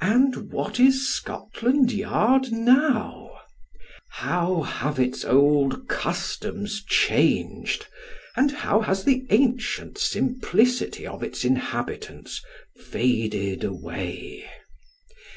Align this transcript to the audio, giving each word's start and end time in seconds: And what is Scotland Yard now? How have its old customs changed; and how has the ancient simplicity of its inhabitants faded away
And 0.00 0.50
what 0.50 0.80
is 0.80 1.08
Scotland 1.08 1.92
Yard 1.92 2.50
now? 2.50 3.38
How 4.08 4.62
have 4.62 4.98
its 4.98 5.24
old 5.24 5.86
customs 5.86 6.82
changed; 6.84 7.86
and 8.34 8.50
how 8.50 8.80
has 8.80 9.04
the 9.04 9.24
ancient 9.30 9.98
simplicity 9.98 11.06
of 11.06 11.22
its 11.22 11.44
inhabitants 11.44 12.42
faded 12.74 13.62
away 13.62 14.50